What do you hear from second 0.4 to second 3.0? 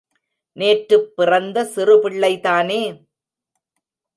நேற்றுப் பிறந்த சிறுபிள்ளை தானே?